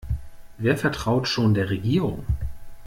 Wer 0.57 0.79
vertraut 0.79 1.25
schon 1.27 1.53
der 1.53 1.69
Regierung? 1.69 2.25